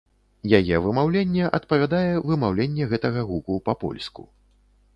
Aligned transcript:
Яе 0.59 0.75
вымаўленне 0.85 1.45
адпавядае 1.59 2.09
вымаўленне 2.31 2.87
гэтага 2.93 3.21
гуку 3.31 3.61
па-польску. 3.69 4.27